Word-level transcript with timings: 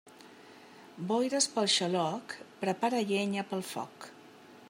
Boires 1.11 1.47
pel 1.57 1.69
xaloc, 1.75 2.35
prepara 2.65 3.05
llenya 3.11 3.47
pel 3.53 3.65
foc. 3.75 4.09